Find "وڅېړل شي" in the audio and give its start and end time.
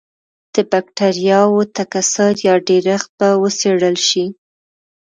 3.41-4.25